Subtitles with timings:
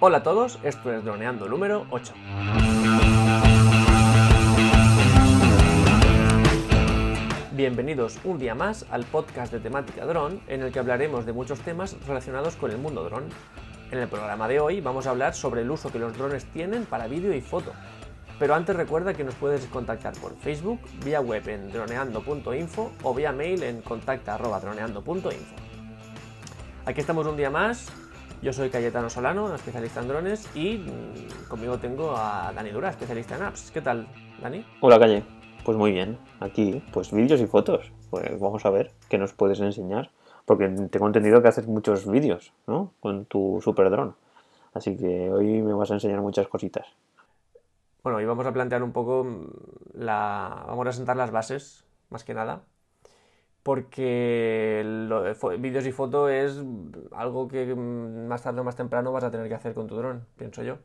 [0.00, 2.12] Hola a todos, esto es Droneando número 8.
[7.52, 11.60] Bienvenidos un día más al podcast de temática dron en el que hablaremos de muchos
[11.60, 13.24] temas relacionados con el mundo dron.
[13.92, 16.86] En el programa de hoy vamos a hablar sobre el uso que los drones tienen
[16.86, 17.72] para vídeo y foto.
[18.40, 23.30] Pero antes recuerda que nos puedes contactar por Facebook, vía web en droneando.info o vía
[23.30, 25.54] mail en contacta.droneando.info.
[26.84, 27.92] Aquí estamos un día más.
[28.44, 33.36] Yo soy Cayetano Solano, especialista en drones, y mm, conmigo tengo a Dani Dura, especialista
[33.36, 33.70] en apps.
[33.70, 34.06] ¿Qué tal,
[34.42, 34.62] Dani?
[34.82, 35.24] Hola, Calle.
[35.64, 36.18] Pues muy bien.
[36.40, 37.90] Aquí, pues vídeos y fotos.
[38.10, 40.10] Pues vamos a ver qué nos puedes enseñar.
[40.44, 42.92] Porque tengo entendido que haces muchos vídeos, ¿no?
[43.00, 44.14] Con tu super dron.
[44.74, 46.86] Así que hoy me vas a enseñar muchas cositas.
[48.02, 49.46] Bueno, hoy vamos a plantear un poco mm,
[49.94, 50.64] la.
[50.66, 52.60] Vamos a sentar las bases, más que nada.
[53.64, 54.84] Porque
[55.58, 56.62] vídeos y fotos es
[57.12, 59.96] algo que mm, más tarde o más temprano vas a tener que hacer con tu
[59.96, 60.78] dron, pienso yo.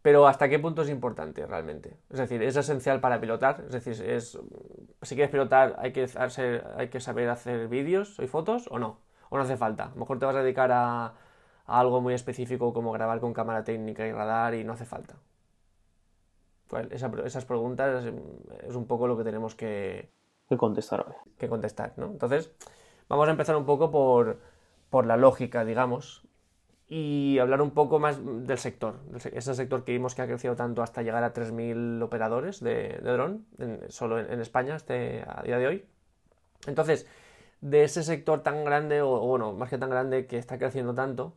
[0.00, 1.98] Pero ¿hasta qué punto es importante realmente?
[2.08, 3.62] Es decir, ¿es esencial para pilotar?
[3.66, 4.38] Es decir, es,
[5.02, 9.00] si quieres pilotar hay que, saber hacer vídeos y fotos o no?
[9.28, 9.84] ¿O no hace falta?
[9.84, 11.12] A lo mejor te vas a dedicar a,
[11.66, 15.16] algo muy específico como grabar con cámara técnica y radar y no hace falta.
[16.68, 18.06] Pues esas preguntas
[18.66, 20.10] es un poco lo que tenemos que,
[20.48, 21.14] que contestar hoy.
[21.38, 22.06] Que contestar, ¿no?
[22.06, 22.50] Entonces,
[23.08, 24.38] vamos a empezar un poco por,
[24.90, 26.28] por la lógica, digamos,
[26.88, 28.96] y hablar un poco más del sector,
[29.32, 33.12] ese sector que vimos que ha crecido tanto hasta llegar a 3.000 operadores de, de
[33.12, 33.46] dron,
[33.88, 35.84] solo en, España este, a día de hoy.
[36.66, 37.06] Entonces,
[37.60, 41.34] de ese sector tan grande, o, bueno, más que tan grande, que está creciendo tanto,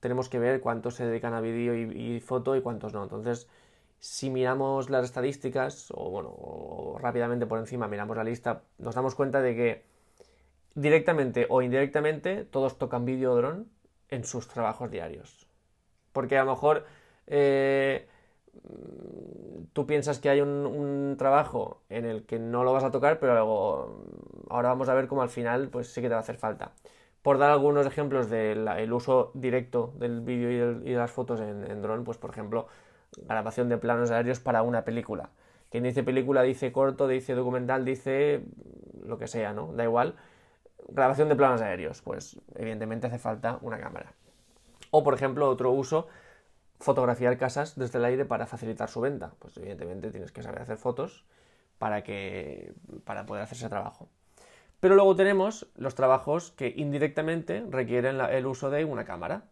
[0.00, 3.04] tenemos que ver cuántos se dedican a vídeo y, y, foto y cuántos no.
[3.04, 3.48] Entonces,
[4.00, 9.42] si miramos las estadísticas, o bueno, rápidamente por encima miramos la lista, nos damos cuenta
[9.42, 9.84] de que
[10.74, 13.68] directamente o indirectamente todos tocan dron
[14.08, 15.46] en sus trabajos diarios.
[16.12, 16.86] Porque a lo mejor
[17.26, 18.08] eh,
[19.74, 23.34] tú piensas que hay un, trabajo en el que no lo vas a tocar, pero
[23.34, 24.04] luego
[24.48, 26.72] ahora vamos a ver cómo al final pues sí que te va a hacer falta.
[27.22, 31.82] Por dar algunos ejemplos del uso directo del vídeo y, de las fotos en, en
[31.82, 32.66] dron, pues por ejemplo,
[33.16, 35.30] grabación de planos aéreos para una película.
[35.70, 38.44] Quien dice película dice corto, dice documental, dice
[39.04, 39.72] lo que sea, ¿no?
[39.72, 40.16] Da igual
[40.88, 44.12] grabación de planos aéreos, pues evidentemente hace falta una cámara.
[44.90, 46.08] O por ejemplo, otro uso,
[46.78, 49.32] fotografiar casas desde el aire para facilitar su venta.
[49.38, 51.24] Pues evidentemente tienes que saber hacer fotos
[51.78, 52.72] para, que,
[53.04, 54.08] para poder hacer ese trabajo.
[54.80, 59.44] Pero luego tenemos los trabajos que indirectamente requieren el uso de una cámara,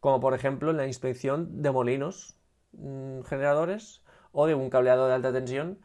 [0.00, 2.36] como por ejemplo la inspección de molinos
[3.28, 5.78] generadores o de un cableado de alta tensión.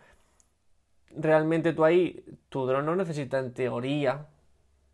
[1.11, 4.27] Realmente tú ahí, tu dron no necesita en teoría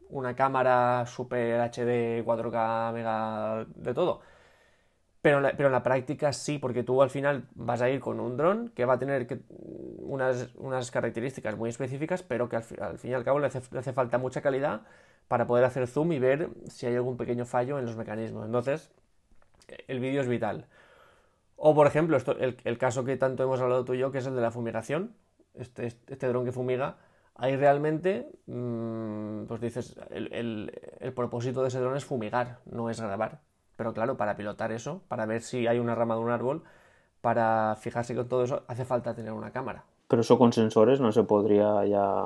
[0.09, 4.21] una cámara super HD, 4K, mega, de todo.
[5.21, 7.99] Pero en, la, pero en la práctica sí, porque tú al final vas a ir
[7.99, 12.55] con un dron que va a tener que, unas, unas, características muy específicas, pero que
[12.57, 14.81] al, al fin y al cabo le hace, le hace, falta mucha calidad
[15.27, 18.45] para poder hacer zoom y ver si hay algún pequeño fallo en los mecanismos.
[18.45, 18.91] Entonces,
[19.87, 20.67] el vídeo es vital.
[21.63, 24.17] O, por ejemplo, esto, el, el, caso que tanto hemos hablado tú y yo, que
[24.17, 25.13] es el de la fumigación.
[25.53, 26.97] Este, este dron que fumiga
[27.35, 32.89] Ahí realmente, mmm, pues dices, el, el, el, propósito de ese dron es fumigar, no
[32.89, 33.41] es grabar.
[33.75, 36.63] Pero claro, para pilotar eso, para ver si hay una rama de un árbol,
[37.21, 39.83] para fijarse con todo eso, hace falta tener una cámara.
[40.07, 42.25] Pero eso con sensores no se podría ya,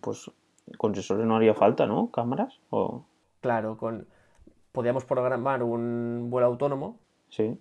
[0.00, 0.30] pues
[0.76, 2.10] con sensores no haría falta, ¿no?
[2.10, 2.58] ¿Cámaras?
[2.70, 3.04] O...
[3.40, 4.06] Claro, con
[4.72, 6.98] podríamos programar un vuelo autónomo.
[7.28, 7.58] Sí.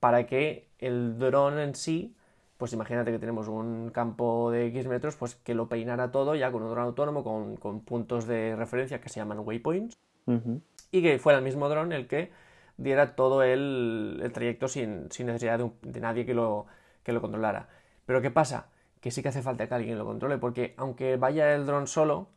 [0.00, 2.14] Para que el dron en sí
[2.58, 6.50] pues imagínate que tenemos un campo de X metros, pues que lo peinara todo ya
[6.50, 10.60] con un dron autónomo, con, con puntos de referencia que se llaman waypoints, uh -huh.
[10.90, 12.32] y que fuera el mismo dron el que
[12.76, 16.66] diera todo el, el trayecto sin, sin necesidad de, un, de, nadie que lo,
[17.04, 17.68] que lo controlara.
[18.06, 18.66] Pero ¿qué pasa?
[19.00, 22.28] Que sí que hace falta que alguien lo controle, porque aunque vaya el dron solo,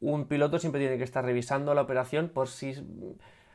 [0.00, 2.74] un piloto siempre tiene que estar revisando la operación por si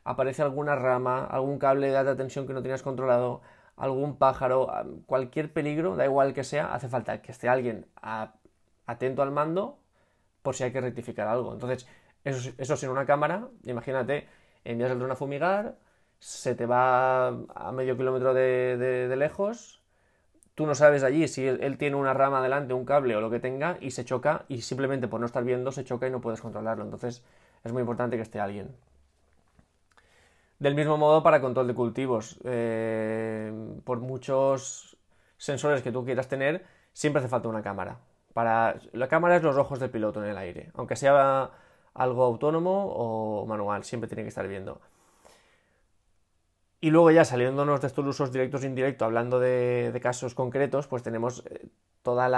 [0.07, 3.42] aparece alguna rama, algún cable de alta tensión que no tienes controlado,
[3.75, 4.68] algún pájaro,
[5.06, 7.86] cualquier peligro, da igual que sea, hace falta que esté alguien
[8.86, 9.80] atento al mando
[10.42, 11.54] por si hay que rectificar algo.
[11.54, 11.88] Entonces,
[12.24, 14.27] eso, sin una cámara, imagínate,
[14.63, 15.75] envías el dron a fumigar,
[16.19, 19.81] se te va a medio kilómetro de lejos,
[20.56, 23.30] tú no sabes allí si él, él, tiene una rama delante, un cable o lo
[23.30, 26.21] que tenga, y se choca, y simplemente por no estar viendo se choca y no
[26.21, 26.83] puedes controlarlo.
[26.86, 27.24] Entonces,
[27.63, 28.74] es muy importante que esté alguien.
[30.59, 32.39] Del mismo modo para control de cultivos.
[32.44, 33.51] Eh,
[33.83, 34.98] por muchos
[35.38, 38.00] sensores que tú quieras tener, siempre hace falta una cámara.
[38.33, 40.71] Para, la cámara es los ojos del piloto en el aire.
[40.75, 41.51] Aunque sea
[41.94, 44.81] algo autónomo o manual, siempre tiene que estar viendo.
[46.80, 51.01] Y luego ya saliéndonos de estos usos directos e indirectos, hablando de, casos concretos, pues
[51.01, 51.68] tenemos eh,
[52.04, 52.30] todas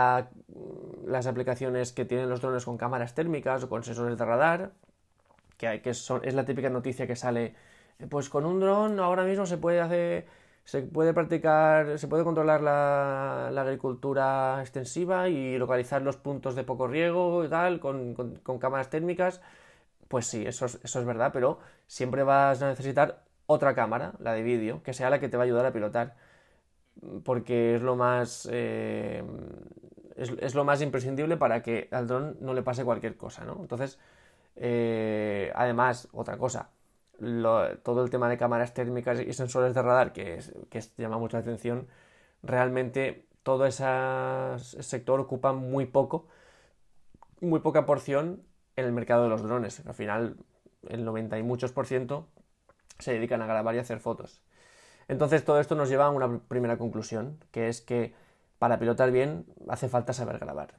[1.06, 4.72] las aplicaciones que tienen los drones con cámaras térmicas o con sensores de radar,
[5.58, 7.54] que, es la típica noticia que sale,
[8.10, 10.28] pues con un dron ahora mismo se puede hacer,
[10.64, 16.88] se puede practicar, se puede controlar la, agricultura extensiva y localizar los puntos de poco
[16.88, 18.16] riego y tal con,
[18.60, 19.42] cámaras térmicas.
[20.08, 24.44] Pues sí, eso es, es verdad, pero siempre vas a necesitar otra cámara, la de
[24.44, 26.16] vídeo, que sea la que te va a ayudar a pilotar.
[27.24, 28.48] Porque es lo más.
[28.52, 29.24] Eh,
[30.16, 33.58] es, lo más imprescindible para que al dron no le pase cualquier cosa, ¿no?
[33.62, 34.00] Entonces,
[34.56, 36.70] eh, además, otra cosa.
[37.84, 40.40] Todo el tema de cámaras térmicas y sensores de radar, que,
[40.70, 41.88] que llama mucho la atención,
[42.44, 43.86] realmente todo ese
[44.60, 46.28] sector ocupa muy poco,
[47.42, 48.44] muy poca porción
[48.76, 49.86] en el mercado de los drones.
[49.86, 50.38] Al final,
[50.88, 52.28] el 90 y muchos por ciento
[53.00, 54.42] se dedican a grabar y hacer fotos.
[55.08, 58.14] Entonces todo esto nos lleva a una primera conclusión, que es que
[58.60, 60.76] para pilotar bien hace falta saber grabar.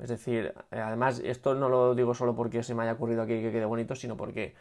[0.00, 3.52] Es decir, además esto no lo digo solo porque se me haya ocurrido aquí que
[3.52, 4.54] quede bonito, sino porque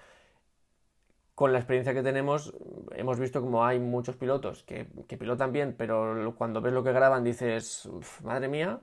[1.39, 2.53] con la experiencia que tenemos
[2.97, 4.83] hemos visto como hay muchos pilotos que,
[5.17, 7.87] pilotan bien, pero cuando ves lo que graban dices,
[8.25, 8.81] madre mía,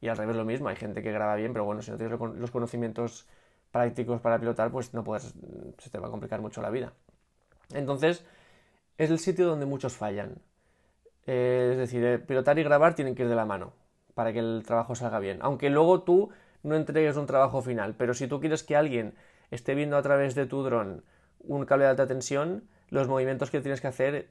[0.00, 2.18] y al revés lo mismo, hay gente que graba bien, pero bueno, si no tienes
[2.18, 3.28] los conocimientos
[3.70, 5.34] prácticos para pilotar, pues no puedes,
[5.76, 6.94] se te va a complicar mucho la vida.
[7.74, 8.24] Entonces,
[8.96, 10.36] es el sitio donde muchos fallan.
[11.26, 13.74] Eh, es decir, eh, pilotar y grabar tienen que ir de la mano
[14.14, 15.40] para que el trabajo salga bien.
[15.42, 16.30] Aunque luego tú
[16.62, 19.14] no entregues un trabajo final, pero si tú quieres que alguien
[19.50, 21.04] esté viendo a través de tu dron
[21.40, 24.30] un cable de alta tensión, los movimientos que tienes que hacer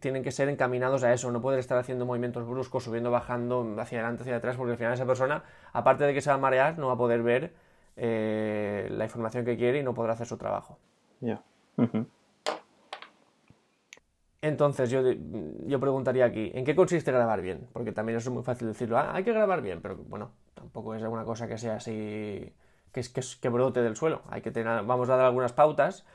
[0.00, 4.00] tienen que ser encaminados a eso, no puedes estar haciendo movimientos bruscos, subiendo, bajando, hacia
[4.00, 6.78] adelante, hacia atrás, porque al final esa persona, aparte de que se va a marear,
[6.78, 7.54] no va a poder ver
[7.96, 10.78] eh, la información que quiere y no podrá hacer su trabajo.
[11.20, 11.42] Ya.
[14.42, 15.02] Entonces yo,
[15.66, 17.68] yo preguntaría aquí, ¿en qué consiste grabar bien?
[17.72, 21.02] Porque también es muy fácil decirlo, ah, hay que grabar bien, pero bueno, tampoco es
[21.02, 22.54] alguna cosa que sea así,
[22.92, 24.22] que, que, que brote del suelo.
[24.30, 26.06] Hay que tener, vamos a dar algunas pautas,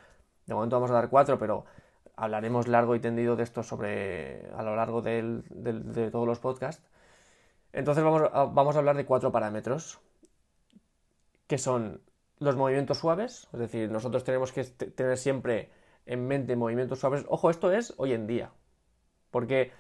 [0.46, 1.66] de momento vamos a dar cuatro, pero
[2.16, 6.88] hablaremos largo y tendido de esto sobre a lo largo de todos los podcasts.
[7.76, 10.00] Entonces vamos a, hablar de cuatro parámetros,
[11.46, 12.00] que son
[12.40, 15.70] los movimientos suaves, es decir, nosotros tenemos que tener siempre
[16.06, 17.26] en mente movimientos suaves.
[17.28, 18.52] Ojo, esto es hoy en día.
[19.30, 19.74] Porque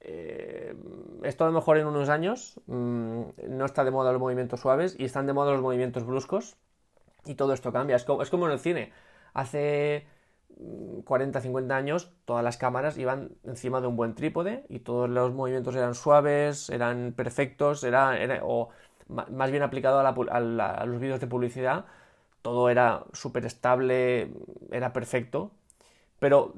[0.00, 0.76] eh,
[1.22, 4.94] esto a lo mejor en unos años mm, no está de moda los movimientos suaves
[4.98, 6.58] y están de moda los movimientos bruscos.
[7.24, 7.96] Y todo esto cambia.
[7.96, 8.92] Es como en el cine.
[9.34, 10.06] Hace
[11.04, 15.10] 40, mm, 50 años todas las cámaras iban encima de un buen trípode y todos
[15.10, 18.70] los movimientos eran suaves, eran perfectos, era, o
[19.08, 21.84] más bien aplicado a, a los vídeos de publicidad
[22.44, 24.30] todo era súper estable,
[24.70, 25.50] era perfecto,
[26.18, 26.52] pero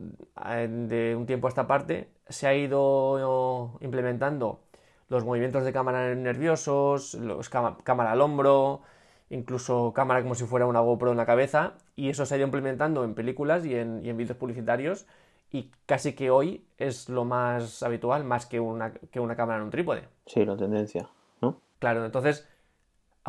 [0.47, 4.61] eh, de un tiempo a esta parte se ha ido implementando
[5.09, 8.83] los movimientos de cámara nerviosos, los cámara al hombro,
[9.31, 12.47] incluso cámara como si fuera una GoPro en la cabeza, y eso se ha ido
[12.47, 15.07] implementando en películas y en, y en vídeos publicitarios,
[15.51, 19.65] y casi que hoy es lo más habitual, más que una, que una cámara en
[19.65, 20.09] un trípode.
[20.27, 21.09] Sí, la tendencia,
[21.41, 21.61] ¿no?
[21.79, 22.49] Claro, entonces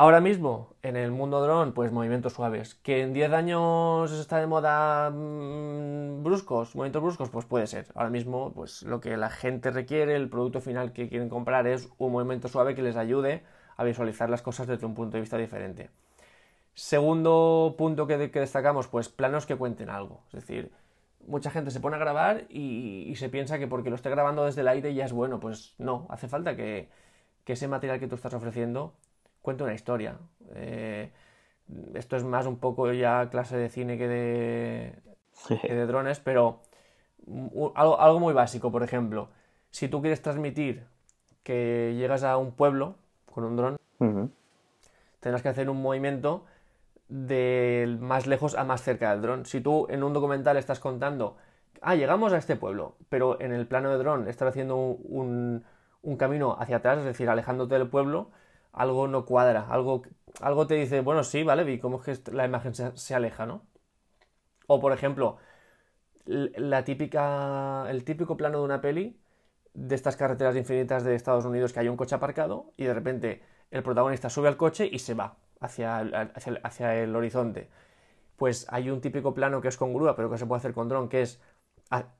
[0.00, 2.76] Ahora mismo, en el mundo dron, pues movimientos suaves.
[2.76, 7.30] ¿Que en 10 años está de moda mm, bruscos, movimientos bruscos?
[7.30, 7.86] Pues puede ser.
[7.96, 11.88] Ahora mismo, pues lo que la gente requiere, el producto final que quieren comprar es
[11.98, 13.42] un movimiento suave que les ayude
[13.78, 15.88] a visualizar las cosas desde un punto de vista diferente.
[16.74, 20.20] Segundo punto que, destacamos, pues planos que cuenten algo.
[20.28, 20.70] Es decir,
[21.26, 24.60] mucha gente se pone a grabar y, se piensa que porque lo esté grabando desde
[24.60, 25.40] el aire ya es bueno.
[25.40, 26.90] Pues no, hace falta que
[27.46, 28.92] ese material que tú estás ofreciendo
[29.48, 30.18] cuenta una historia.
[30.54, 31.10] Eh,
[31.94, 34.94] esto es más un poco ya clase de cine que de,
[35.62, 36.60] de drones, pero
[37.74, 39.30] algo, muy básico, por ejemplo,
[39.70, 40.86] si tú quieres transmitir
[41.42, 42.96] que llegas a un pueblo
[43.38, 43.78] con un dron,
[45.20, 46.44] tendrás que hacer un movimiento
[47.08, 49.46] de más lejos a más cerca del dron.
[49.46, 51.36] Si tú en un documental estás contando,
[51.80, 55.64] ah, llegamos a este pueblo, pero en el plano de dron estás haciendo un,
[56.02, 58.30] un camino hacia atrás, es decir, alejándote del pueblo,
[58.72, 60.02] algo no cuadra, algo,
[60.40, 63.62] algo te dice, bueno, sí, vale, vi cómo es que la imagen se, aleja, ¿no?
[64.66, 65.38] O por ejemplo,
[66.26, 69.16] la típica, el típico plano de una peli
[69.78, 73.42] de estas carreteras infinitas de Estados Unidos que hay un coche aparcado y de repente
[73.70, 77.68] el protagonista sube al coche y se va hacia, hacia, el horizonte.
[78.36, 80.88] Pues hay un típico plano que es con grúa, pero que se puede hacer con
[80.88, 81.40] dron, que es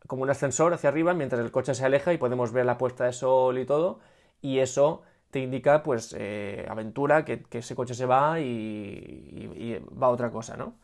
[0.07, 3.05] como un ascensor hacia arriba mientras el coche se aleja y podemos ver la puesta
[3.05, 4.01] de sol y todo,
[4.41, 10.11] y eso te indica pues eh, aventura, que, ese coche se va y, va a
[10.11, 10.79] otra cosa, ¿no?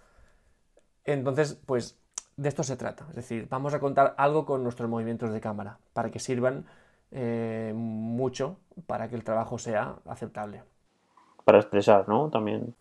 [1.04, 2.00] Entonces, pues
[2.36, 3.06] de esto se trata.
[3.10, 6.66] Es decir, vamos a contar algo con nuestros movimientos de cámara para que sirvan
[7.10, 10.62] eh, mucho para que el trabajo sea aceptable.
[11.44, 12.30] Para expresar, ¿no?
[12.30, 12.74] También.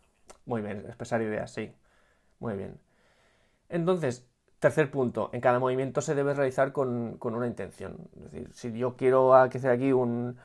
[0.45, 1.71] Muy bien, expresar ideas, sí.
[2.39, 2.79] Muy bien.
[3.69, 4.25] Entonces,
[4.59, 7.97] tercer punto, en cada movimiento se debe realizar con, una intención.
[8.15, 10.37] Es decir, si yo quiero hacer aquí un,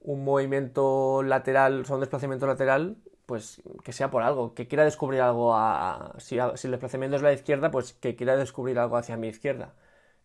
[0.00, 2.96] un movimiento lateral, o sea, un desplazamiento lateral,
[3.32, 7.32] pues que sea por algo, que quiera descubrir algo a, si, el desplazamiento es la
[7.32, 9.72] izquierda, pues que quiera descubrir algo hacia mi izquierda,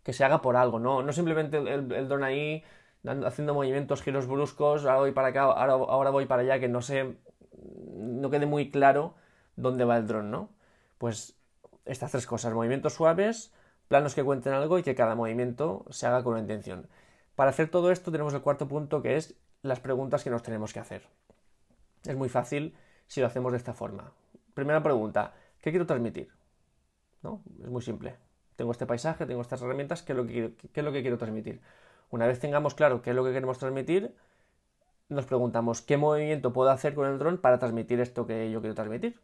[0.03, 2.65] que se haga por algo, no, no simplemente el, el dron ahí
[3.25, 6.81] haciendo movimientos, giros bruscos, ahora voy para acá, ahora, ahora voy para allá, que no
[6.81, 7.15] sé,
[7.95, 9.15] no quede muy claro
[9.55, 10.49] dónde va el dron, ¿no?
[10.97, 11.37] Pues
[11.85, 13.53] estas tres cosas, movimientos suaves,
[13.87, 16.89] planos que cuenten algo y que cada movimiento se haga con una intención.
[17.37, 20.73] Para hacer todo esto tenemos el cuarto punto que es las preguntas que nos tenemos
[20.73, 21.03] que hacer.
[22.03, 22.75] Es muy fácil
[23.07, 24.11] si lo hacemos de esta forma.
[24.53, 26.29] Primera pregunta, ¿qué quiero transmitir?
[27.23, 27.41] ¿No?
[27.61, 28.15] Es muy simple.
[28.55, 31.61] Tengo este paisaje, tengo estas herramientas, ¿qué es, lo que quiero transmitir?
[32.09, 34.15] Una vez tengamos claro qué es lo que queremos transmitir,
[35.09, 38.75] nos preguntamos qué movimiento puedo hacer con el dron para transmitir esto que yo quiero
[38.75, 39.19] transmitir.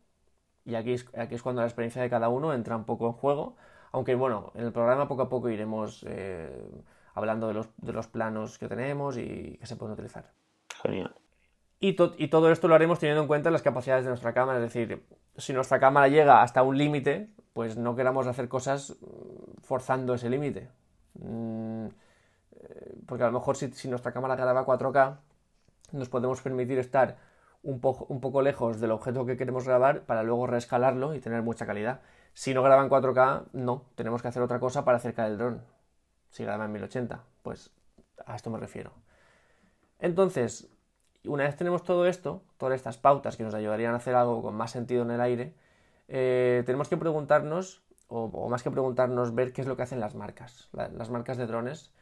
[0.66, 3.13] Y aquí es, aquí es cuando la experiencia de cada uno entra un poco en
[3.13, 3.58] juego.
[3.92, 6.70] Aunque bueno, en el programa poco a poco iremos eh,
[7.13, 10.32] hablando de los, de los, planos que tenemos y que se pueden utilizar.
[10.82, 11.13] Genial.
[11.86, 11.96] Y,
[12.30, 14.58] todo esto lo haremos teniendo en cuenta las capacidades de nuestra cámara.
[14.60, 19.62] Es decir, si nuestra cámara llega hasta un límite, pues no queramos hacer cosas mm,
[19.63, 20.70] forzando ese límite.
[21.16, 25.18] Mm, eh, porque a lo mejor si, nuestra cámara graba 4K,
[25.92, 27.18] nos podemos permitir estar
[27.63, 31.66] un, un, poco lejos del objeto que queremos grabar para luego reescalarlo y tener mucha
[31.66, 32.00] calidad.
[32.34, 35.62] Si no graba en 4K, no, tenemos que hacer otra cosa para acercar el dron.
[36.30, 37.72] Si graba en 1080, pues
[38.25, 38.94] a esto me refiero.
[40.00, 40.73] Entonces,
[41.25, 44.56] una vez tenemos todo esto, todas estas pautas que nos ayudarían a hacer algo con
[44.56, 45.53] más sentido en el aire,
[46.08, 50.15] eh, tenemos que preguntarnos, o, más que preguntarnos, ver qué es lo que hacen las
[50.15, 51.94] marcas, las marcas de drones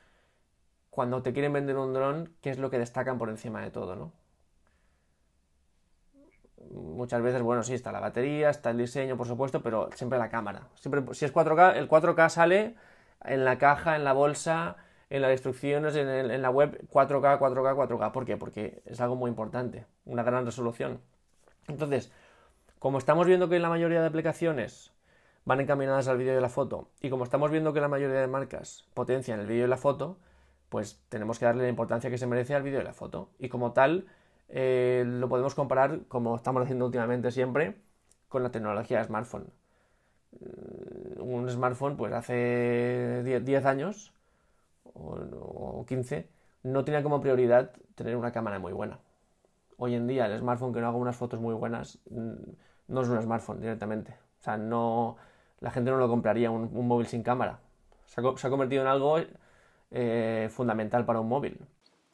[0.91, 3.95] cuando te quieren vender un dron, ¿qué es lo que destacan por encima de todo,
[3.95, 4.11] no?
[6.69, 10.29] Muchas veces, bueno, sí, está la batería, está el diseño, por supuesto, pero siempre la
[10.29, 10.67] cámara.
[10.75, 12.75] Siempre, si es 4K, el 4K sale
[13.23, 14.75] en la caja, en la bolsa,
[15.11, 18.11] en las instrucciones, en, la web, 4K, 4K, 4K.
[18.13, 18.37] ¿Por qué?
[18.37, 21.01] Porque es algo muy importante, una gran resolución.
[21.67, 22.13] Entonces,
[22.79, 24.93] como estamos viendo que la mayoría de aplicaciones
[25.43, 28.27] van encaminadas al vídeo y la foto, y como estamos viendo que la mayoría de
[28.27, 30.17] marcas potencian el vídeo y la foto,
[30.69, 33.31] pues tenemos que darle la importancia que se merece al vídeo y la foto.
[33.37, 34.07] Y como tal,
[34.47, 37.75] eh, lo podemos comparar, como estamos haciendo últimamente siempre,
[38.29, 39.51] con la tecnología de smartphone.
[40.39, 44.13] Mm, un smartphone, pues hace 10, años
[44.93, 46.27] o, 15,
[46.63, 48.99] no tenía como prioridad tener una cámara muy buena.
[49.77, 51.99] Hoy en día el smartphone que no haga unas fotos muy buenas
[52.87, 54.11] no es un smartphone directamente.
[54.39, 55.17] O sea, no,
[55.59, 57.59] la gente no lo compraría un, móvil sin cámara.
[58.05, 59.17] Se ha, se ha, convertido en algo
[59.91, 61.57] eh, fundamental para un móvil.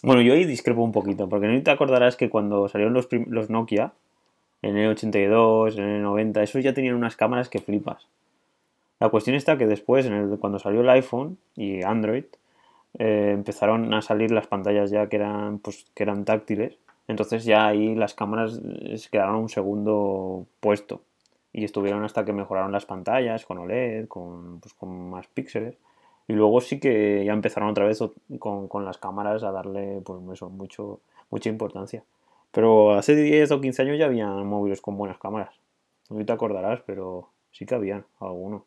[0.04, 3.50] Bueno, yo ahí discrepo un poquito, porque no te acordarás que cuando salieron los, los
[3.50, 3.94] Nokia,
[4.62, 8.08] en el 82, en el 90, esos ya tenían unas cámaras que flipas.
[9.00, 12.26] La cuestión está que después, cuando salió el iPhone y Android,
[13.00, 16.78] eh, empezaron a salir las pantallas ya que eran, pues, que eran táctiles.
[17.08, 18.60] Entonces ya ahí las cámaras
[19.12, 21.02] quedaron un segundo puesto.
[21.54, 25.78] Y estuvieron hasta que mejoraron las pantallas con OLED, con, pues, con más píxeles.
[26.28, 28.00] Y luego sí que ya empezaron otra vez
[28.40, 32.04] con, las cámaras a darle pues eso, mucho, mucha importancia.
[32.52, 35.56] Pero hace 10 o 15 años ya había móviles con buenas cámaras.
[36.10, 38.64] No te acordarás, pero sí que habían algunos.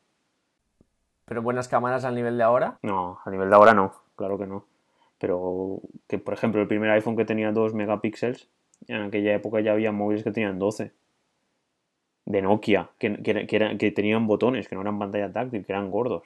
[1.27, 2.79] ¿Pero buenas cámaras al nivel de ahora?
[2.83, 4.67] No, a nivel de ahora no, claro que no.
[5.19, 8.49] Pero que, por ejemplo, el primer iPhone que tenía 2 megapíxeles,
[8.87, 10.93] en aquella época ya había móviles que tenían 12.
[12.27, 16.23] De Nokia, que, que, que tenían botones, que no eran pantalla táctil, que eran gordos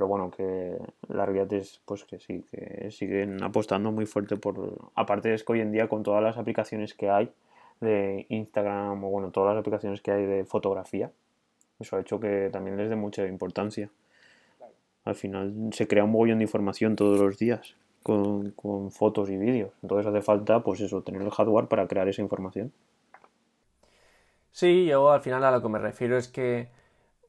[0.00, 4.90] pero bueno, que la realidad es pues que sí, que siguen apostando muy fuerte por...
[4.94, 7.30] Aparte es que hoy en día con todas las aplicaciones que hay
[7.80, 11.10] de Instagram o bueno, todas las aplicaciones que hay de fotografía,
[11.78, 13.90] eso ha hecho que también les dé mucha importancia.
[15.04, 19.36] Al final se crea un mogollón de información todos los días con, con fotos y
[19.36, 19.72] vídeos.
[19.82, 22.72] Entonces hace falta, pues eso, tener el hardware para crear esa información.
[24.52, 26.68] Sí, yo al final a lo que me refiero es que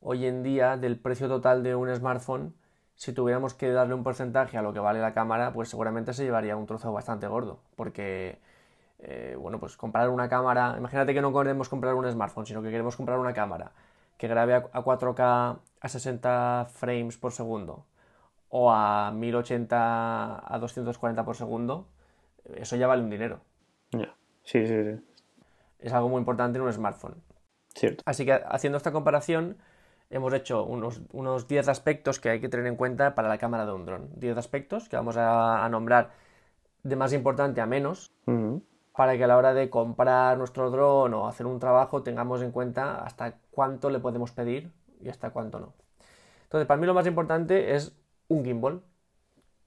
[0.01, 2.53] hoy en día del precio total de un smartphone
[3.01, 6.23] si tuviéramos que darle un porcentaje a lo que vale la cámara, pues seguramente se
[6.23, 7.59] llevaría un trozo bastante gordo.
[7.75, 8.37] Porque,
[8.99, 12.69] eh, bueno, pues comprar una cámara, imagínate que no queremos comprar un smartphone, sino que
[12.69, 13.71] queremos comprar una cámara
[14.19, 17.85] que grabe a 4K a 60 frames por segundo
[18.49, 21.87] o a 1080 a 240 por segundo,
[22.55, 23.39] eso ya vale un dinero.
[23.91, 25.01] Ya, sí, sí, sí.
[25.79, 27.15] Es algo muy importante en un smartphone.
[27.73, 28.03] Cierto.
[28.05, 29.57] Así que haciendo esta comparación,
[30.09, 33.65] hemos hecho unos, unos 10 aspectos que hay que tener en cuenta para la cámara
[33.65, 34.09] de un dron.
[34.17, 36.11] 10 aspectos que vamos a, nombrar
[36.83, 38.11] de más importante a menos
[38.93, 42.51] para que a la hora de comprar nuestro dron o hacer un trabajo tengamos en
[42.51, 44.71] cuenta hasta cuánto le podemos pedir
[45.03, 45.73] y hasta cuánto no.
[46.43, 47.93] Entonces, para mí lo más importante es
[48.27, 48.81] un gimbal,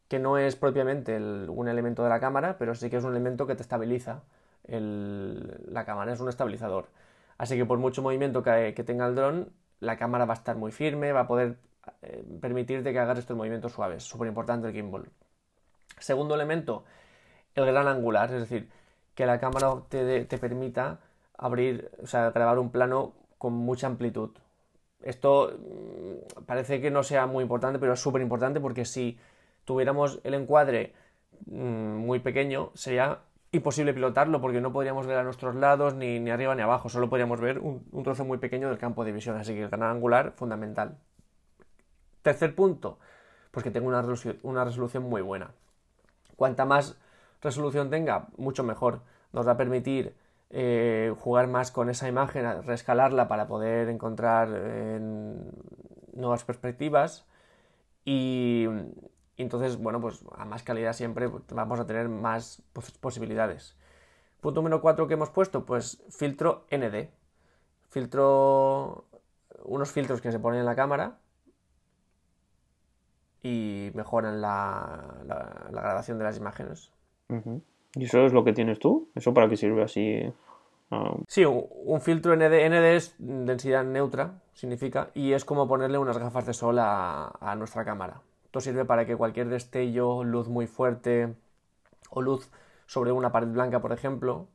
[0.08, 3.46] que no es propiamente un elemento de la cámara, pero sí que es un elemento
[3.46, 4.22] que te estabiliza
[4.66, 6.88] la cámara, es un estabilizador.
[7.38, 10.72] Así que por mucho movimiento que, tenga el dron, la cámara va a estar muy
[10.72, 11.58] firme, va a poder
[12.02, 14.04] eh, permitirte que hagas estos movimientos suaves.
[14.04, 15.08] Súper importante el gimbal.
[15.98, 16.84] Segundo elemento,
[17.54, 18.70] el gran angular, es decir,
[19.14, 21.00] que la cámara te, te permita
[21.36, 24.30] abrir, o sea, grabar un plano con mucha amplitud.
[25.04, 29.18] Esto mm, parece que no sea muy importante, pero es súper importante porque si
[29.64, 30.94] tuviéramos el encuadre
[31.46, 33.20] mm, muy pequeño, sería
[33.52, 37.08] imposible pilotarlo porque no podríamos ver a nuestros lados ni, ni arriba ni abajo, solo
[37.08, 40.32] podríamos ver un, trozo muy pequeño del campo de visión, así que el canal angular
[40.36, 40.98] fundamental.
[42.22, 42.98] Tercer punto,
[43.50, 45.52] pues que tenga una resolución, una resolución muy buena.
[46.36, 46.96] Cuanta más
[47.42, 49.02] resolución tenga, mucho mejor.
[49.32, 50.16] Nos va a permitir
[50.50, 54.48] eh, jugar más con esa imagen, rescalarla para poder encontrar
[56.12, 57.26] nuevas perspectivas
[58.04, 58.66] y,
[59.36, 62.62] entonces, bueno, pues a más calidad siempre vamos a tener más
[63.00, 63.76] posibilidades.
[64.40, 67.10] Punto número 4 que hemos puesto, pues filtro ND.
[67.88, 69.06] Filtro,
[69.64, 71.18] unos filtros que se ponen en la cámara
[73.42, 75.16] y mejoran la,
[75.70, 76.92] grabación de las imágenes.
[77.94, 79.08] ¿Y eso es lo que tienes tú?
[79.14, 80.22] ¿Eso para qué sirve así?
[80.90, 81.16] Ah.
[81.28, 82.68] Sí, un, filtro ND.
[82.68, 87.84] ND es densidad neutra, significa, y es como ponerle unas gafas de sol a nuestra
[87.84, 88.22] cámara.
[88.44, 91.34] Esto sirve para que cualquier destello, luz muy fuerte
[92.10, 92.50] o luz
[92.86, 94.48] sobre una pared blanca, por ejemplo,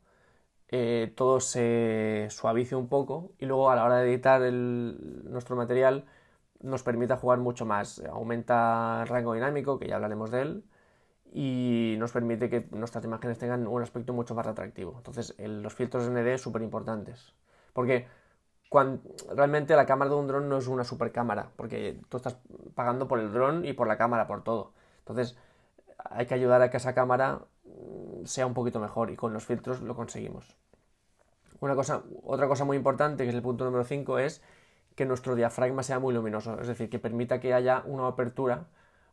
[0.70, 6.06] eh, todo se suavice un poco y luego a la hora de editar nuestro material
[6.62, 8.02] nos permita jugar mucho más.
[8.10, 10.64] Aumenta el rango dinámico, que ya hablaremos de él,
[11.32, 14.96] y nos permite que nuestras imágenes tengan un aspecto mucho más atractivo.
[14.98, 17.34] Entonces, los filtros ND son súper importantes.
[17.74, 18.08] Porque
[19.36, 22.38] realmente la cámara de un dron no es una super cámara, porque tú estás
[22.76, 24.74] pagando por el dron y por la cámara, por todo.
[25.00, 25.38] Entonces,
[26.10, 29.46] hay que ayudar a que esa cámara mm, sea un poquito mejor y con los
[29.46, 30.56] filtros lo conseguimos.
[31.60, 34.42] Una cosa, otra cosa muy importante, que es el punto número 5, es
[34.96, 38.68] que nuestro diafragma sea muy luminoso, es decir, que permita que haya una apertura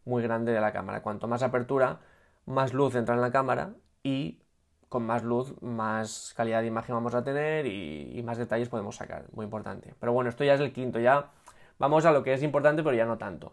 [0.06, 1.02] muy grande de la cámara.
[1.02, 2.00] Cuanto más apertura,
[2.46, 4.40] más luz entra en la cámara y
[4.88, 9.26] con más luz, más calidad de imagen vamos a tener y, más detalles podemos sacar.
[9.32, 9.94] Muy importante.
[10.00, 11.00] Pero bueno, esto ya es el quinto.
[11.00, 11.30] Ya
[11.78, 13.52] vamos a lo que es importante, pero ya no tanto.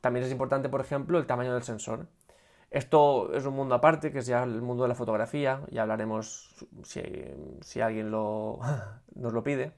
[0.00, 2.06] También es importante, por ejemplo, el tamaño del sensor.
[2.70, 5.62] Esto es un mundo aparte, que es ya el mundo de la fotografía.
[5.70, 8.60] Ya hablaremos si, alguien lo,
[9.16, 9.72] nos lo pide.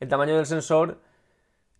[0.00, 1.00] El tamaño del sensor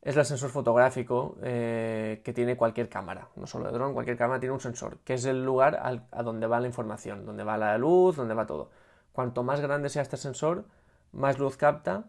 [0.02, 4.40] es el sensor fotográfico eh, que tiene cualquier cámara, no solo de dron, cualquier cámara
[4.40, 7.78] tiene un sensor, que es el lugar a donde va la información, donde va la
[7.78, 8.70] luz, donde va todo.
[9.12, 10.64] Cuanto más grande sea este sensor,
[11.12, 12.06] más luz capta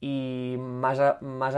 [0.00, 1.54] y más, más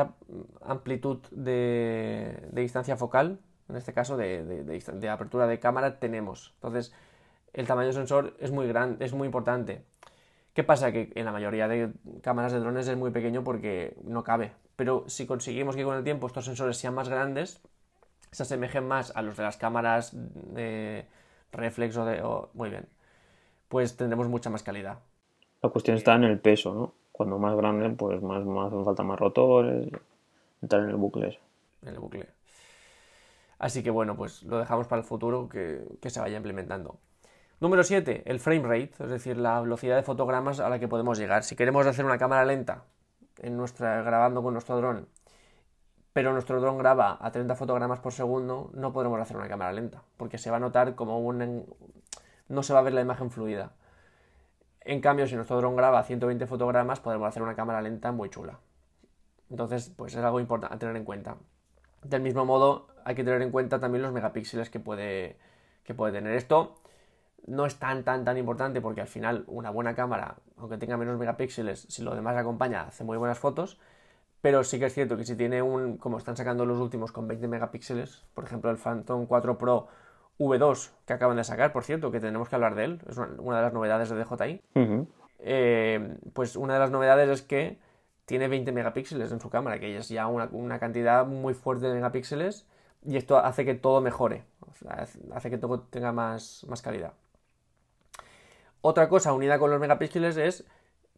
[0.62, 6.52] amplitud de, distancia focal, en este caso de, apertura de cámara, tenemos.
[6.54, 6.94] Entonces,
[7.52, 9.84] el tamaño del sensor es muy grande, es muy importante.
[10.58, 10.90] ¿Qué pasa?
[10.90, 15.04] Que en la mayoría de cámaras de drones es muy pequeño porque no cabe, pero
[15.06, 17.62] si conseguimos que con el tiempo estos sensores sean más grandes,
[18.32, 21.06] se asemejen más a los de las cámaras de
[21.52, 22.20] reflex o de...
[22.54, 22.88] muy bien,
[23.68, 24.98] pues tendremos mucha más calidad.
[25.62, 26.92] La cuestión está en el peso, ¿no?
[27.12, 29.88] Cuando más grande, pues más, más hacen falta más rotores,
[30.60, 31.38] entrar en el bucle.
[31.82, 32.26] En el bucle.
[33.60, 36.98] Así que bueno, pues lo dejamos para el futuro que, que se vaya implementando.
[37.60, 41.18] Número 7, el frame rate, es decir, la velocidad de fotogramas a la que podemos
[41.18, 41.42] llegar.
[41.42, 42.84] Si queremos hacer una cámara lenta,
[43.38, 45.08] en nuestra, grabando con nuestro dron,
[46.12, 50.04] pero nuestro dron graba a 30 fotogramas por segundo, no podremos hacer una cámara lenta,
[50.16, 51.66] porque se va a notar como un...
[52.46, 53.72] no se va a ver la imagen fluida.
[54.80, 58.30] En cambio, si nuestro dron graba a 120 fotogramas, podremos hacer una cámara lenta muy
[58.30, 58.60] chula.
[59.50, 61.36] Entonces, pues es algo importante a tener en cuenta.
[62.04, 65.38] Del mismo modo, hay que tener en cuenta también los megapíxeles que puede,
[65.82, 66.76] que puede tener esto
[67.46, 71.18] no es tan, tan, tan importante porque al final una buena cámara, aunque tenga menos
[71.18, 73.78] megapíxeles, si lo demás acompaña, hace muy buenas fotos.
[74.40, 77.26] Pero sí que es cierto que si tiene un, como están sacando los últimos con
[77.26, 79.88] 20 megapíxeles, por ejemplo el Phantom 4 Pro
[80.38, 83.56] V2 que acaban de sacar, por cierto, que tenemos que hablar de él, es una,
[83.56, 84.62] de las novedades de DJI.
[85.40, 87.78] Eh, pues una de las novedades es que
[88.26, 92.66] tiene 20 megapíxeles en su cámara, que es ya una, cantidad muy fuerte de megapíxeles
[93.04, 94.44] y esto hace que todo mejore,
[95.32, 97.14] hace que todo tenga más, más calidad.
[98.80, 100.64] Otra cosa unida con los megapíxeles es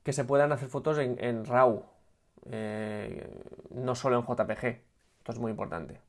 [0.03, 1.85] que se puedan hacer fotos en, RAW.
[2.51, 3.29] eh,
[3.70, 4.66] no solo en JPG.
[5.20, 6.01] Esto es muy importante.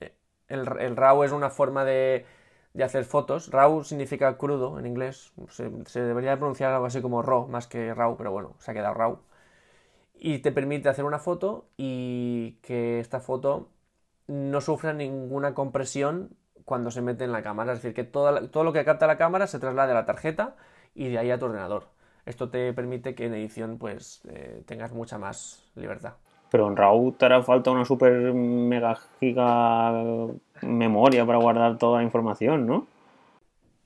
[0.00, 0.14] Eh,
[0.48, 2.26] el, RAW es una forma de,
[2.74, 3.50] de, hacer fotos.
[3.50, 5.32] RAW significa crudo en inglés.
[5.50, 8.74] Se, se, debería pronunciar algo así como RAW más que RAW, pero bueno, se ha
[8.74, 9.18] quedado RAW.
[10.14, 13.70] Y te permite hacer una foto y que esta foto
[14.28, 17.72] no sufra ninguna compresión cuando se mete en la cámara.
[17.72, 20.54] Es decir, que todo, todo lo que capta la cámara se traslade a la tarjeta
[20.94, 21.84] y de ahí a tu ordenador.
[22.24, 26.14] Esto te permite que en edición pues eh, tengas mucha más libertad.
[26.50, 29.92] Pero en RAW te hará falta una super mega giga
[30.60, 32.86] memoria para guardar toda la información, ¿no?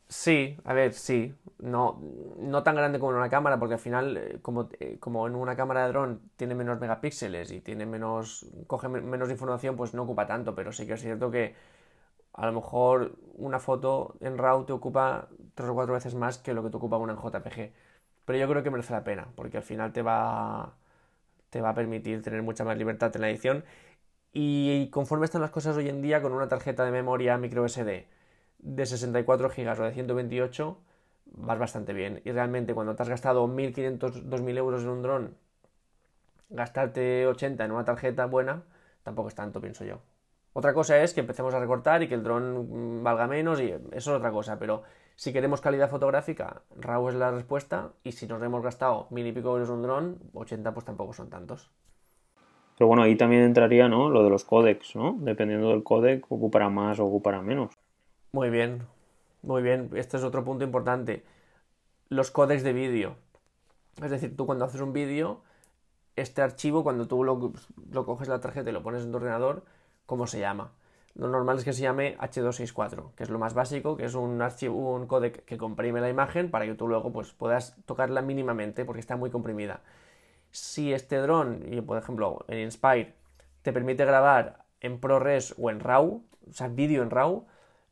[0.09, 1.35] Sí, a ver, sí.
[1.59, 2.01] No,
[2.39, 5.35] no tan grande como en una cámara, porque al final, eh, como, eh, como en
[5.35, 8.47] una cámara de dron tiene menos megapíxeles y tiene menos.
[8.67, 10.55] coge menos información, pues no ocupa tanto.
[10.55, 11.55] Pero sí que es cierto que
[12.37, 16.55] a lo mejor una foto en RAW te ocupa tres o cuatro veces más que
[16.55, 17.73] lo que te ocupa una en JPG.
[18.25, 20.75] Pero yo creo que merece la pena, porque al final te va,
[21.51, 23.65] te va a permitir tener mucha más libertad en la edición.
[24.33, 28.07] Y conforme están las cosas hoy en día, con una tarjeta de memoria micro SD
[28.59, 30.79] de 64 GB o de 128,
[31.27, 32.21] vas bastante bien.
[32.25, 35.37] Y realmente cuando te has gastado 1.500, 2.000 euros en un dron,
[36.49, 38.63] gastarte 80 en una tarjeta buena,
[39.03, 40.01] tampoco es tanto, pienso yo.
[40.57, 43.83] Otra cosa es que empecemos a recortar y que el dron valga menos y eso
[43.93, 48.43] es otra cosa, pero si queremos calidad fotográfica, RAW es la respuesta y si nos
[48.43, 51.71] hemos gastado mil y pico euros un dron, 80 pues tampoco son tantos.
[52.79, 54.09] Pero bueno, ahí también entraría, ¿no?
[54.09, 55.19] Lo de los códecs, ¿no?
[55.21, 57.75] Dependiendo del códec, ocupará más o ocupará menos.
[58.33, 58.81] Muy bien,
[59.43, 59.91] muy bien.
[59.93, 61.23] Este es otro punto importante.
[62.09, 63.17] Los códecs de vídeo.
[64.03, 65.43] Es decir, tú cuando haces un vídeo,
[66.17, 67.53] este archivo, cuando tú lo,
[67.93, 69.63] lo coges la tarjeta y lo pones en tu ordenador,
[70.07, 70.73] cómo se llama.
[71.15, 74.43] Lo normal es que se llame H264, que es lo más básico, que es un
[74.43, 78.85] archivo, un codec que comprime la imagen para que tú luego pues, puedas tocarla mínimamente
[78.85, 79.81] porque está muy comprimida.
[80.51, 83.15] Si este dron, por ejemplo en Inspire,
[83.63, 87.47] te permite grabar en ProRes o en RAW, o sea, vídeo en RAW,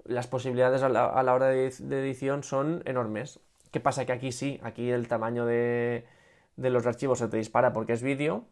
[0.05, 3.41] las posibilidades a la, hora de, de, edición son enormes.
[3.71, 4.05] ¿Qué pasa?
[4.05, 6.07] Que aquí sí, aquí el tamaño de,
[6.57, 8.45] de los archivos se te dispara porque es vídeo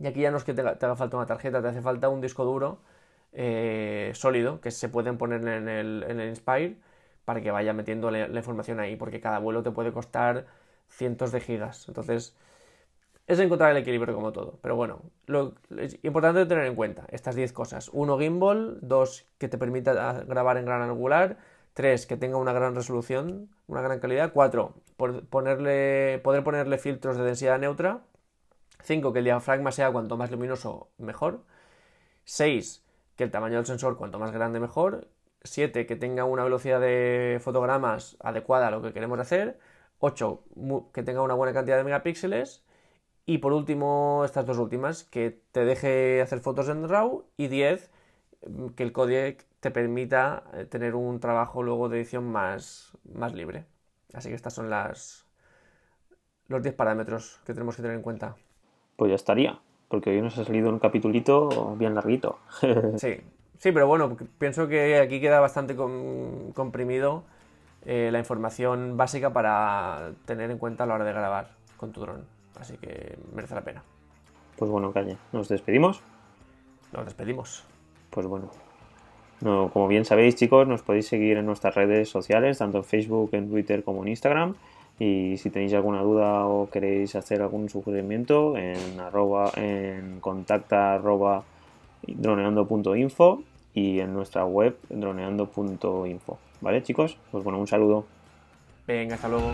[0.00, 2.20] y aquí ya no es que te, haga falta una tarjeta, te hace falta un
[2.20, 2.78] disco duro
[3.32, 6.76] eh, sólido que se pueden poner en el, Inspire
[7.24, 10.46] para que vaya metiendo la, información ahí, porque cada vuelo te puede costar
[10.88, 11.86] cientos de gigas.
[11.88, 12.34] Entonces,
[13.26, 14.58] es encontrar el equilibrio como todo.
[14.62, 17.90] Pero bueno, lo es importante tener en cuenta estas 10 cosas.
[17.92, 18.78] Uno, gimbal.
[18.80, 21.36] Dos, que te permita grabar en gran angular.
[21.74, 24.32] Tres, que tenga una gran resolución, una gran calidad.
[24.32, 28.00] Cuatro, ponerle, poder ponerle filtros de densidad neutra.
[28.82, 29.12] 5.
[29.12, 31.44] Que el diafragma sea cuanto más luminoso, mejor.
[32.24, 32.84] 6.
[33.16, 35.08] Que el tamaño del sensor cuanto más grande, mejor.
[35.44, 35.86] 7.
[35.86, 39.58] Que tenga una velocidad de fotogramas adecuada a lo que queremos hacer.
[39.98, 40.44] 8.
[40.92, 42.64] Que tenga una buena cantidad de megapíxeles.
[43.26, 47.24] Y por último, estas dos últimas, que te deje hacer fotos en RAW.
[47.36, 47.90] Y 10.
[48.76, 53.66] Que el codec te permita tener un trabajo luego de edición más, más libre.
[54.14, 55.26] Así que estas son las,
[56.46, 58.36] los 10 parámetros que tenemos que tener en cuenta
[58.98, 59.58] pues ya estaría.
[59.88, 62.40] Porque hoy nos ha salido un capitulito bien larguito.
[62.96, 63.16] sí,
[63.58, 67.22] sí, pero bueno, pienso que aquí queda bastante com comprimido
[67.86, 72.00] eh, la información básica para tener en cuenta a la hora de grabar con tu
[72.00, 72.26] dron.
[72.60, 73.82] Así que merece la pena.
[74.58, 76.02] Pues bueno, Calle, ¿nos despedimos?
[76.92, 77.64] Nos despedimos.
[78.10, 78.50] Pues bueno.
[79.40, 83.30] No, como bien sabéis, chicos, nos podéis seguir en nuestras redes sociales, tanto en Facebook,
[83.32, 84.56] en Twitter como en Instagram.
[84.98, 91.44] Y si tenéis alguna duda o queréis hacer algún sugerimiento, en, arroba, en contacta arroba
[92.06, 93.42] droneando.info
[93.74, 96.38] y en nuestra web droneando.info.
[96.60, 97.16] ¿Vale, chicos?
[97.30, 98.06] Pues bueno, un saludo.
[98.86, 99.52] Venga, hasta luego.